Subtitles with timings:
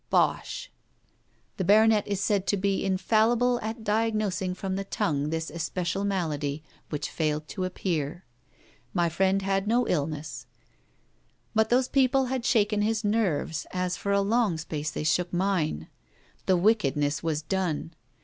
[0.09, 0.71] 'Bosh!'
[1.57, 6.63] The baronet is said to be infallible at 'diagnosing' from the tongue this especial malady,
[6.89, 8.25] which failed to appear.
[8.95, 10.47] My friend had no illness.
[11.53, 15.87] But those people had shaken his nerves, as for a long space they shook mine.
[16.47, 17.93] The wickedness was done.